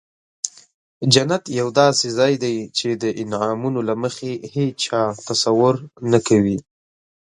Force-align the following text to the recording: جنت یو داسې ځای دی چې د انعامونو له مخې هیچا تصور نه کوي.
جنت 1.13 1.43
یو 1.59 1.67
داسې 1.81 2.07
ځای 2.17 2.33
دی 2.43 2.57
چې 2.77 2.89
د 3.03 3.03
انعامونو 3.21 3.79
له 3.89 3.95
مخې 4.03 4.31
هیچا 4.55 5.01
تصور 5.27 5.75
نه 6.11 6.19
کوي. 6.27 6.57